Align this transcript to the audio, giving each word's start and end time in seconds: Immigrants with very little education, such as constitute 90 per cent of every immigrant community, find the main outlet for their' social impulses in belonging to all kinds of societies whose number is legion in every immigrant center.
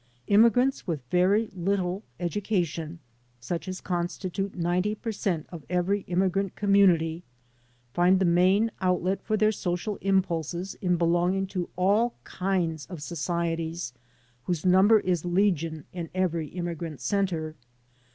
Immigrants 0.25 0.87
with 0.87 1.03
very 1.11 1.51
little 1.53 2.01
education, 2.19 2.97
such 3.39 3.67
as 3.67 3.81
constitute 3.81 4.55
90 4.55 4.95
per 4.95 5.11
cent 5.11 5.45
of 5.49 5.63
every 5.69 5.99
immigrant 6.07 6.55
community, 6.55 7.23
find 7.93 8.17
the 8.17 8.25
main 8.25 8.71
outlet 8.81 9.21
for 9.21 9.37
their' 9.37 9.51
social 9.51 9.97
impulses 9.97 10.73
in 10.81 10.97
belonging 10.97 11.45
to 11.45 11.69
all 11.75 12.15
kinds 12.23 12.87
of 12.87 12.99
societies 12.99 13.93
whose 14.45 14.65
number 14.65 14.99
is 15.01 15.23
legion 15.23 15.85
in 15.93 16.09
every 16.15 16.47
immigrant 16.47 16.99
center. 16.99 17.55